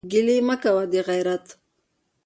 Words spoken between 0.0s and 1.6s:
ګلې مه کوه دغېرت.